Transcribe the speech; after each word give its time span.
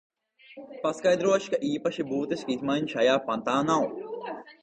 Paskaidrošu, 0.85 1.51
ka 1.55 1.59
īpaši 1.67 2.07
būtisku 2.13 2.53
izmaiņu 2.55 2.91
šajā 2.95 3.21
pantā 3.29 3.61
nav. 3.71 3.87